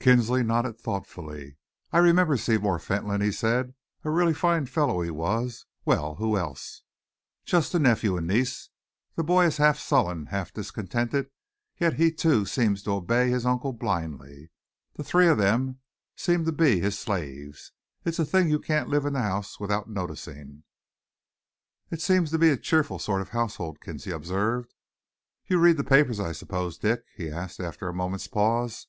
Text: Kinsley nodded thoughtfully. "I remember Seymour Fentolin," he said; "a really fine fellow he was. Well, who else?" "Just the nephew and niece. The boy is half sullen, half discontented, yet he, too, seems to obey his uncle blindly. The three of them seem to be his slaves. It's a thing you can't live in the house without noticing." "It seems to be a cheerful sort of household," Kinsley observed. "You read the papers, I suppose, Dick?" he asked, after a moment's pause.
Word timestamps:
Kinsley 0.00 0.42
nodded 0.42 0.78
thoughtfully. 0.78 1.56
"I 1.92 1.98
remember 2.00 2.36
Seymour 2.36 2.78
Fentolin," 2.78 3.22
he 3.22 3.32
said; 3.32 3.72
"a 4.04 4.10
really 4.10 4.34
fine 4.34 4.66
fellow 4.66 5.00
he 5.00 5.08
was. 5.10 5.64
Well, 5.86 6.16
who 6.16 6.36
else?" 6.36 6.82
"Just 7.46 7.72
the 7.72 7.78
nephew 7.78 8.18
and 8.18 8.26
niece. 8.26 8.68
The 9.14 9.24
boy 9.24 9.46
is 9.46 9.56
half 9.56 9.78
sullen, 9.78 10.26
half 10.26 10.52
discontented, 10.52 11.30
yet 11.78 11.94
he, 11.94 12.12
too, 12.12 12.44
seems 12.44 12.82
to 12.82 12.90
obey 12.92 13.30
his 13.30 13.46
uncle 13.46 13.72
blindly. 13.72 14.50
The 14.96 15.04
three 15.04 15.26
of 15.26 15.38
them 15.38 15.80
seem 16.16 16.44
to 16.44 16.52
be 16.52 16.80
his 16.80 16.98
slaves. 16.98 17.72
It's 18.04 18.18
a 18.18 18.26
thing 18.26 18.50
you 18.50 18.58
can't 18.58 18.90
live 18.90 19.06
in 19.06 19.14
the 19.14 19.22
house 19.22 19.58
without 19.58 19.88
noticing." 19.88 20.64
"It 21.90 22.02
seems 22.02 22.30
to 22.32 22.38
be 22.38 22.50
a 22.50 22.58
cheerful 22.58 22.98
sort 22.98 23.22
of 23.22 23.30
household," 23.30 23.80
Kinsley 23.80 24.12
observed. 24.12 24.74
"You 25.46 25.56
read 25.58 25.78
the 25.78 25.82
papers, 25.82 26.20
I 26.20 26.32
suppose, 26.32 26.76
Dick?" 26.76 27.06
he 27.16 27.30
asked, 27.30 27.58
after 27.58 27.88
a 27.88 27.94
moment's 27.94 28.28
pause. 28.28 28.86